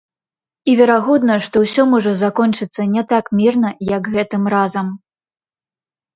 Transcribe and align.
І 0.71 0.73
верагодна, 0.79 1.35
што 1.47 1.55
ўсё 1.63 1.85
можа 1.91 2.13
закончыцца 2.23 2.81
не 2.95 3.03
так 3.13 3.25
мірна, 3.41 3.69
як 3.95 4.03
гэтым 4.19 4.43
разам. 4.57 4.87